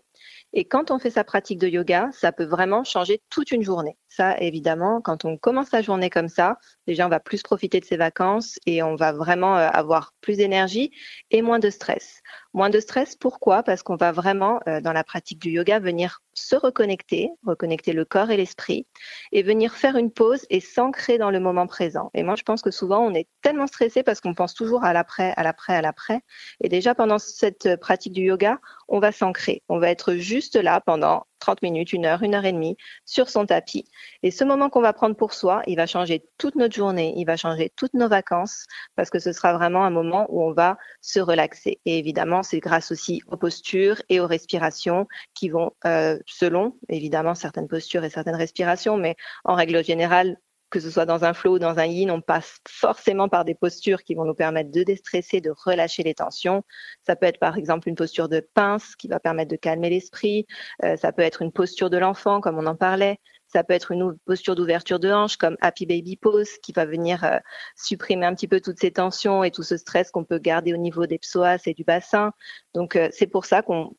Et 0.53 0.63
quand 0.63 0.89
on 0.89 0.99
fait 0.99 1.09
sa 1.09 1.25
pratique 1.25 1.59
de 1.59 1.67
yoga, 1.67 2.09
ça 2.13 2.31
peut 2.31 2.45
vraiment 2.45 2.85
changer 2.85 3.21
toute 3.29 3.51
une 3.51 3.61
journée. 3.61 3.97
Ça, 4.07 4.37
évidemment, 4.39 5.01
quand 5.01 5.25
on 5.25 5.37
commence 5.37 5.71
la 5.73 5.81
journée 5.81 6.09
comme 6.09 6.29
ça, 6.29 6.57
déjà 6.87 7.05
on 7.05 7.09
va 7.09 7.19
plus 7.19 7.43
profiter 7.43 7.81
de 7.81 7.85
ses 7.85 7.97
vacances 7.97 8.57
et 8.65 8.81
on 8.83 8.95
va 8.95 9.11
vraiment 9.11 9.57
euh, 9.57 9.67
avoir 9.67 10.13
plus 10.21 10.37
d'énergie 10.37 10.91
et 11.29 11.41
moins 11.41 11.59
de 11.59 11.69
stress. 11.69 12.21
Moins 12.53 12.69
de 12.69 12.79
stress, 12.79 13.15
pourquoi? 13.15 13.63
Parce 13.63 13.81
qu'on 13.81 13.95
va 13.95 14.11
vraiment, 14.11 14.59
euh, 14.67 14.79
dans 14.79 14.93
la 14.93 15.03
pratique 15.03 15.39
du 15.39 15.49
yoga, 15.49 15.79
venir 15.79 16.21
se 16.33 16.55
reconnecter, 16.55 17.31
reconnecter 17.43 17.93
le 17.93 18.05
corps 18.05 18.29
et 18.29 18.37
l'esprit, 18.37 18.85
et 19.31 19.41
venir 19.41 19.73
faire 19.73 19.97
une 19.97 20.11
pause 20.11 20.45
et 20.51 20.59
s'ancrer 20.59 21.17
dans 21.17 21.31
le 21.31 21.39
moment 21.39 21.65
présent. 21.65 22.11
Et 22.13 22.21
moi, 22.21 22.35
je 22.35 22.43
pense 22.43 22.61
que 22.61 22.69
souvent, 22.69 22.99
on 22.99 23.15
est 23.15 23.27
tellement 23.41 23.65
stressé 23.65 24.03
parce 24.03 24.21
qu'on 24.21 24.35
pense 24.35 24.53
toujours 24.53 24.83
à 24.83 24.93
l'après, 24.93 25.33
à 25.35 25.41
l'après, 25.41 25.75
à 25.75 25.81
l'après. 25.81 26.21
Et 26.61 26.69
déjà, 26.69 26.93
pendant 26.93 27.17
cette 27.17 27.75
pratique 27.77 28.13
du 28.13 28.21
yoga, 28.21 28.59
on 28.87 28.99
va 28.99 29.11
s'ancrer. 29.11 29.63
On 29.67 29.79
va 29.79 29.89
être 29.89 30.13
juste 30.15 30.55
là 30.55 30.79
pendant 30.79 31.25
30 31.43 31.61
minutes, 31.61 31.91
une 31.91 32.05
heure, 32.05 32.23
une 32.23 32.35
heure 32.35 32.45
et 32.45 32.53
demie 32.53 32.77
sur 33.05 33.29
son 33.29 33.45
tapis. 33.45 33.85
Et 34.23 34.31
ce 34.31 34.45
moment 34.45 34.69
qu'on 34.69 34.81
va 34.81 34.93
prendre 34.93 35.15
pour 35.15 35.33
soi, 35.33 35.61
il 35.67 35.75
va 35.75 35.85
changer 35.85 36.25
toute 36.37 36.55
notre 36.55 36.73
journée, 36.73 37.13
il 37.17 37.25
va 37.25 37.35
changer 37.35 37.69
toutes 37.75 37.93
nos 37.93 38.07
vacances 38.07 38.65
parce 38.95 39.09
que 39.09 39.19
ce 39.19 39.33
sera 39.33 39.53
vraiment 39.53 39.83
un 39.83 39.89
moment 39.89 40.25
où 40.29 40.41
on 40.41 40.53
va 40.53 40.77
se 41.01 41.19
relaxer. 41.19 41.81
Et 41.85 41.99
évidemment, 41.99 42.43
c'est 42.43 42.61
grâce 42.61 42.91
aussi 42.91 43.21
aux 43.27 43.35
postures 43.35 44.01
et 44.07 44.21
aux 44.21 44.27
respirations 44.27 45.05
qui 45.33 45.49
vont, 45.49 45.71
euh, 45.85 46.17
selon 46.25 46.77
évidemment 46.87 47.35
certaines 47.35 47.67
postures 47.67 48.05
et 48.05 48.09
certaines 48.09 48.35
respirations, 48.35 48.95
mais 48.95 49.17
en 49.43 49.55
règle 49.55 49.83
générale, 49.83 50.37
que 50.73 50.79
ce 50.79 50.89
soit 50.89 51.05
dans 51.05 51.23
un 51.23 51.33
flow 51.33 51.53
ou 51.53 51.59
dans 51.59 51.77
un 51.77 51.85
yin, 51.85 52.09
on 52.09 52.19
passe 52.19 52.57
forcément 52.67 53.29
par 53.29 53.45
des 53.45 53.53
postures 53.53 54.01
qui 54.01 54.15
vont 54.15 54.25
nous 54.25 54.33
permettre 54.33 54.71
de 54.71 54.81
déstresser, 54.81 55.39
de 55.39 55.53
relâcher 55.55 56.01
les 56.01 56.15
tensions. 56.15 56.63
Ça 57.05 57.15
peut 57.15 57.27
être 57.27 57.37
par 57.37 57.57
exemple 57.59 57.87
une 57.87 57.95
posture 57.95 58.27
de 58.27 58.39
pince 58.39 58.95
qui 58.95 59.07
va 59.07 59.19
permettre 59.19 59.51
de 59.51 59.55
calmer 59.55 59.91
l'esprit. 59.91 60.47
Euh, 60.83 60.97
ça 60.97 61.11
peut 61.11 61.21
être 61.21 61.43
une 61.43 61.51
posture 61.51 61.91
de 61.91 61.97
l'enfant, 61.99 62.41
comme 62.41 62.57
on 62.57 62.65
en 62.65 62.75
parlait. 62.75 63.19
Ça 63.45 63.63
peut 63.63 63.75
être 63.75 63.91
une 63.91 64.17
posture 64.25 64.55
d'ouverture 64.55 64.99
de 64.99 65.11
hanche, 65.11 65.37
comme 65.37 65.57
Happy 65.61 65.85
Baby 65.85 66.17
Pose, 66.17 66.57
qui 66.63 66.71
va 66.71 66.87
venir 66.87 67.23
euh, 67.23 67.37
supprimer 67.75 68.25
un 68.25 68.33
petit 68.33 68.47
peu 68.47 68.59
toutes 68.59 68.79
ces 68.79 68.89
tensions 68.89 69.43
et 69.43 69.51
tout 69.51 69.61
ce 69.61 69.77
stress 69.77 70.09
qu'on 70.09 70.25
peut 70.25 70.39
garder 70.39 70.73
au 70.73 70.77
niveau 70.77 71.05
des 71.05 71.19
psoas 71.19 71.59
et 71.67 71.75
du 71.75 71.83
bassin. 71.83 72.31
Donc 72.73 72.95
euh, 72.95 73.09
c'est 73.11 73.27
pour 73.27 73.45
ça 73.45 73.61
qu'on 73.61 73.91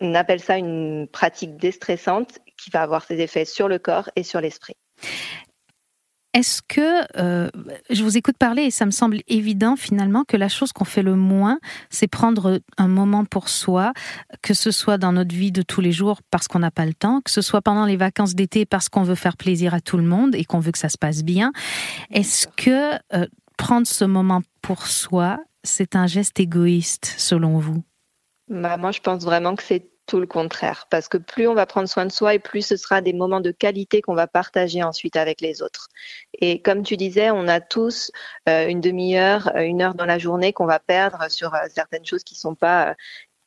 appelle 0.00 0.40
ça 0.40 0.58
une 0.58 1.06
pratique 1.06 1.56
déstressante 1.56 2.40
qui 2.56 2.70
va 2.70 2.82
avoir 2.82 3.04
ses 3.04 3.20
effets 3.20 3.44
sur 3.44 3.68
le 3.68 3.78
corps 3.78 4.10
et 4.16 4.24
sur 4.24 4.40
l'esprit. 4.40 4.74
Est-ce 6.32 6.62
que 6.62 7.02
euh, 7.18 7.50
je 7.90 8.04
vous 8.04 8.16
écoute 8.16 8.36
parler 8.38 8.62
et 8.62 8.70
ça 8.70 8.86
me 8.86 8.92
semble 8.92 9.20
évident 9.26 9.74
finalement 9.74 10.22
que 10.24 10.36
la 10.36 10.48
chose 10.48 10.72
qu'on 10.72 10.84
fait 10.84 11.02
le 11.02 11.16
moins, 11.16 11.58
c'est 11.90 12.06
prendre 12.06 12.60
un 12.78 12.88
moment 12.88 13.24
pour 13.24 13.48
soi, 13.48 13.92
que 14.40 14.54
ce 14.54 14.70
soit 14.70 14.96
dans 14.96 15.12
notre 15.12 15.34
vie 15.34 15.50
de 15.50 15.62
tous 15.62 15.80
les 15.80 15.90
jours 15.90 16.20
parce 16.30 16.46
qu'on 16.46 16.60
n'a 16.60 16.70
pas 16.70 16.86
le 16.86 16.94
temps, 16.94 17.20
que 17.20 17.32
ce 17.32 17.42
soit 17.42 17.62
pendant 17.62 17.84
les 17.84 17.96
vacances 17.96 18.36
d'été 18.36 18.64
parce 18.64 18.88
qu'on 18.88 19.02
veut 19.02 19.16
faire 19.16 19.36
plaisir 19.36 19.74
à 19.74 19.80
tout 19.80 19.96
le 19.96 20.04
monde 20.04 20.36
et 20.36 20.44
qu'on 20.44 20.60
veut 20.60 20.70
que 20.70 20.78
ça 20.78 20.88
se 20.88 20.98
passe 20.98 21.24
bien. 21.24 21.52
Est-ce 22.12 22.46
que 22.56 22.94
euh, 23.12 23.26
prendre 23.56 23.88
ce 23.88 24.04
moment 24.04 24.42
pour 24.62 24.86
soi, 24.86 25.40
c'est 25.64 25.96
un 25.96 26.06
geste 26.06 26.38
égoïste 26.38 27.12
selon 27.18 27.58
vous? 27.58 27.82
Bah, 28.48 28.76
Moi, 28.76 28.92
je 28.92 29.00
pense 29.00 29.24
vraiment 29.24 29.56
que 29.56 29.64
c'est 29.64 29.90
tout 30.10 30.18
le 30.18 30.26
contraire, 30.26 30.88
parce 30.90 31.06
que 31.06 31.18
plus 31.18 31.46
on 31.46 31.54
va 31.54 31.66
prendre 31.66 31.88
soin 31.88 32.04
de 32.04 32.10
soi 32.10 32.34
et 32.34 32.40
plus 32.40 32.66
ce 32.66 32.76
sera 32.76 33.00
des 33.00 33.12
moments 33.12 33.40
de 33.40 33.52
qualité 33.52 34.02
qu'on 34.02 34.16
va 34.16 34.26
partager 34.26 34.82
ensuite 34.82 35.14
avec 35.14 35.40
les 35.40 35.62
autres. 35.62 35.86
Et 36.40 36.60
comme 36.60 36.82
tu 36.82 36.96
disais, 36.96 37.30
on 37.30 37.46
a 37.46 37.60
tous 37.60 38.10
euh, 38.48 38.66
une 38.66 38.80
demi-heure, 38.80 39.52
euh, 39.54 39.60
une 39.60 39.80
heure 39.80 39.94
dans 39.94 40.06
la 40.06 40.18
journée 40.18 40.52
qu'on 40.52 40.66
va 40.66 40.80
perdre 40.80 41.30
sur 41.30 41.54
euh, 41.54 41.60
certaines 41.72 42.04
choses 42.04 42.24
qui 42.24 42.34
sont 42.34 42.56
pas 42.56 42.96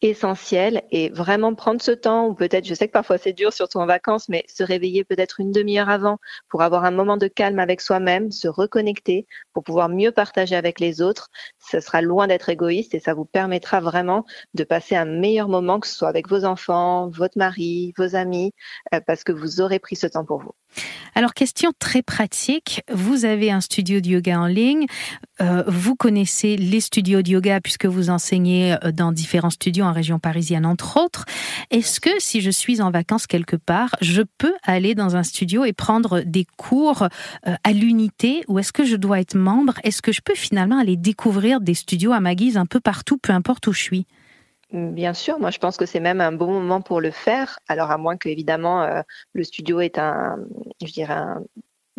essentiel 0.04 0.84
et 0.92 1.10
vraiment 1.10 1.56
prendre 1.56 1.82
ce 1.82 1.92
temps, 1.92 2.28
ou 2.28 2.34
peut-être, 2.36 2.66
je 2.66 2.74
sais 2.74 2.88
que 2.88 2.92
parfois 2.92 3.18
c'est 3.18 3.34
dur, 3.34 3.54
surtout 3.54 3.78
en 3.78 3.86
vacances, 3.86 4.28
mais 4.28 4.44
se 4.48 4.64
réveiller 4.64 5.04
peut-être 5.06 5.40
une 5.40 5.52
demi-heure 5.52 5.90
avant 5.90 6.18
pour 6.50 6.62
avoir 6.62 6.84
un 6.84 6.92
moment 6.92 7.16
de 7.16 7.28
calme 7.28 7.60
avec 7.60 7.80
soi-même, 7.80 8.30
se 8.32 8.48
reconnecter 8.50 9.26
pour 9.54 9.64
pouvoir 9.64 9.88
mieux 9.88 10.12
partager 10.12 10.56
avec 10.56 10.80
les 10.82 11.02
autres. 11.02 11.30
Ce 11.60 11.80
sera 11.80 12.02
loin 12.02 12.28
d'être 12.28 12.50
égoïste 12.50 12.94
et 12.94 13.00
ça 13.00 13.14
vous 13.14 13.26
permettra 13.26 13.80
vraiment 13.80 14.26
de 14.54 14.66
passer 14.66 14.96
un 14.96 15.06
meilleur 15.06 15.48
moment, 15.48 15.80
que 15.80 15.88
ce 15.88 15.96
soit 15.96 16.10
avec 16.10 16.28
vos 16.28 16.44
enfants, 16.44 17.10
votre 17.10 17.38
mari, 17.38 17.94
vos 17.98 18.16
amis, 18.16 18.52
euh, 18.94 19.00
parce 19.08 19.24
que 19.24 19.32
vous 19.32 19.62
aurez 19.62 19.80
pris 19.80 19.96
ce 19.96 20.08
temps 20.08 20.26
pour 20.26 20.40
vous. 20.40 20.52
Alors, 21.16 21.34
question 21.34 21.72
très 21.78 22.02
pratique. 22.02 22.82
Vous 22.92 23.26
avez 23.26 23.52
un 23.52 23.62
studio 23.62 24.02
de 24.02 24.08
yoga 24.08 24.40
en 24.40 24.48
ligne. 24.48 24.88
Euh, 25.42 25.64
vous 25.66 25.96
connaissez 25.96 26.58
les 26.58 26.80
studios 26.80 27.24
de 27.24 27.30
yoga 27.30 27.60
puisque 27.60 27.86
vous 27.86 28.10
enseignez 28.10 28.74
euh, 28.84 28.92
dans 28.92 29.12
différents 29.12 29.50
studios 29.50 29.84
en 29.86 29.92
région 29.92 30.20
parisienne, 30.20 30.66
entre 30.66 30.98
autres. 31.04 31.26
Est-ce 31.72 32.00
que 32.00 32.12
si 32.20 32.42
je 32.42 32.52
suis 32.52 32.82
en 32.82 32.92
vacances 32.92 33.26
quelque 33.26 33.56
part, 33.56 33.96
je 34.02 34.22
peux 34.38 34.54
aller 34.64 34.94
dans 34.94 35.16
un 35.16 35.24
studio 35.24 35.66
et 35.66 35.74
prendre 35.74 36.22
des 36.22 36.46
cours 36.58 37.08
euh, 37.48 37.56
à 37.64 37.72
l'unité 37.74 38.44
ou 38.48 38.60
est-ce 38.60 38.72
que 38.72 38.86
je 38.86 38.96
dois 38.96 39.20
être 39.20 39.36
membre? 39.36 39.74
Est-ce 39.84 40.02
que 40.04 40.12
je 40.12 40.22
peux 40.22 40.36
finalement 40.36 40.78
aller 40.78 40.98
découvrir 40.98 41.62
des 41.62 41.74
studios 41.74 42.12
à 42.12 42.20
ma 42.20 42.36
guise 42.36 42.58
un 42.58 42.68
peu 42.68 42.80
partout, 42.80 43.18
peu 43.18 43.34
importe 43.34 43.66
où 43.68 43.74
je 43.74 43.82
suis? 43.82 44.06
Bien 44.72 45.14
sûr, 45.14 45.40
moi 45.40 45.52
je 45.52 45.60
pense 45.60 45.78
que 45.78 45.86
c'est 45.86 46.00
même 46.00 46.20
un 46.20 46.32
bon 46.32 46.52
moment 46.52 46.82
pour 46.82 47.00
le 47.00 47.12
faire. 47.12 47.60
Alors 47.68 47.92
à 47.92 47.98
moins 48.00 48.18
que 48.18 48.28
évidemment 48.28 48.88
le 49.34 49.44
studio 49.44 49.82
est 49.82 50.00
un, 50.00 50.38
je 50.84 50.92
dirais 50.92 51.14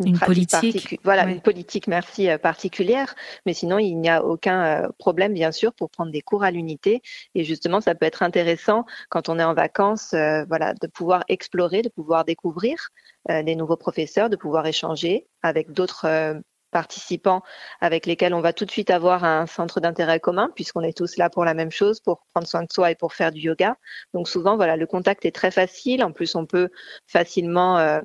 une, 0.03 0.19
politique, 0.19 0.99
voilà 1.03 1.23
une 1.25 1.41
politique 1.41 1.87
merci 1.87 2.29
euh, 2.29 2.37
particulière. 2.37 3.15
Mais 3.45 3.53
sinon 3.53 3.79
il 3.79 3.95
n'y 3.95 4.09
a 4.09 4.23
aucun 4.23 4.65
euh, 4.65 4.89
problème 4.97 5.33
bien 5.33 5.51
sûr 5.51 5.73
pour 5.73 5.89
prendre 5.89 6.11
des 6.11 6.21
cours 6.21 6.43
à 6.43 6.51
l'unité. 6.51 7.01
Et 7.33 7.43
justement 7.43 7.81
ça 7.81 7.95
peut 7.95 8.05
être 8.05 8.23
intéressant 8.23 8.85
quand 9.09 9.29
on 9.29 9.39
est 9.39 9.43
en 9.43 9.53
vacances, 9.53 10.13
voilà, 10.47 10.73
de 10.73 10.87
pouvoir 10.87 11.23
explorer, 11.27 11.81
de 11.81 11.89
pouvoir 11.89 12.25
découvrir 12.25 12.89
des 13.29 13.55
nouveaux 13.55 13.77
professeurs, 13.77 14.29
de 14.29 14.35
pouvoir 14.35 14.67
échanger 14.67 15.27
avec 15.41 15.71
d'autres 15.71 16.41
participants 16.75 17.41
avec 17.79 18.05
lesquels 18.05 18.33
on 18.33 18.41
va 18.41 18.51
tout 18.51 18.65
de 18.65 18.71
suite 18.71 18.89
avoir 18.89 19.23
un 19.23 19.45
centre 19.45 19.79
d'intérêt 19.79 20.19
commun 20.19 20.51
puisqu'on 20.55 20.81
est 20.81 20.97
tous 20.97 21.15
là 21.15 21.29
pour 21.29 21.45
la 21.45 21.53
même 21.53 21.71
chose, 21.71 22.01
pour 22.01 22.25
prendre 22.33 22.47
soin 22.47 22.63
de 22.63 22.67
soi 22.69 22.91
et 22.91 22.95
pour 22.95 23.13
faire 23.13 23.31
du 23.31 23.39
yoga. 23.39 23.77
Donc 24.13 24.27
souvent, 24.27 24.57
voilà, 24.57 24.75
le 24.75 24.85
contact 24.85 25.23
est 25.23 25.31
très 25.33 25.51
facile. 25.51 26.03
En 26.03 26.11
plus, 26.11 26.35
on 26.35 26.45
peut 26.45 26.67
facilement 27.07 27.77
euh, 27.77 28.01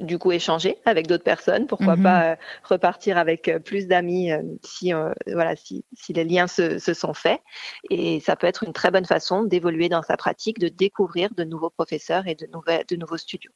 du 0.00 0.18
coup 0.18 0.32
échanger 0.32 0.78
avec 0.84 1.06
d'autres 1.06 1.24
personnes. 1.24 1.66
Pourquoi 1.66 1.96
mhm. 1.96 2.02
pas 2.02 2.24
euh, 2.24 2.36
repartir 2.64 3.18
avec 3.18 3.48
euh, 3.48 3.58
plus 3.58 3.86
d'amis 3.86 4.30
si 4.62 4.92
voilà 5.26 5.56
si, 5.56 5.84
si, 5.94 6.12
les 6.12 6.24
liens 6.24 6.46
se, 6.46 6.78
se, 6.78 6.94
sont 6.94 7.14
faits. 7.14 7.40
Et 7.90 8.20
ça 8.20 8.36
peut 8.36 8.46
être 8.46 8.64
une 8.64 8.72
très 8.72 8.90
bonne 8.90 9.06
façon 9.06 9.44
d'évoluer 9.44 9.88
dans 9.88 10.02
sa 10.02 10.16
pratique, 10.16 10.58
de 10.58 10.68
découvrir 10.68 11.30
de 11.34 11.44
nouveaux 11.44 11.70
professeurs 11.70 12.26
et 12.26 12.34
de, 12.34 12.46
nouvelles, 12.52 12.84
de 12.88 12.96
nouveaux 12.96 13.18
studios. 13.18 13.52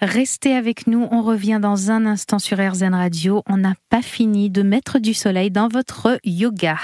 Restez 0.00 0.54
avec 0.54 0.86
nous, 0.86 1.08
on 1.10 1.22
revient 1.22 1.58
dans 1.60 1.90
un 1.90 2.04
instant 2.04 2.38
sur 2.38 2.58
RZN 2.58 2.94
Radio. 2.94 3.42
On 3.48 3.56
n'a 3.56 3.74
pas 3.88 4.02
fini 4.02 4.50
de 4.50 4.62
mettre 4.62 4.98
du 4.98 5.14
soleil 5.14 5.50
dans 5.50 5.68
votre 5.68 6.18
yoga. 6.22 6.76